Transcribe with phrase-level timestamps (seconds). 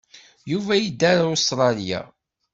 [0.51, 2.01] Yuba yedda ar Ustṛalya.